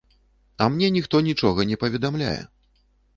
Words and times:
А 0.63 0.67
мне 0.77 0.87
ніхто 0.95 1.21
нічога 1.27 1.65
не 1.73 1.77
паведамляе. 1.83 2.39